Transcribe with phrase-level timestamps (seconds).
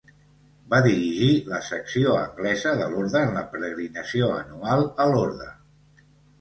[0.73, 5.55] Va dirigir la secció anglesa de l'orde en la peregrinació anual a Lorda.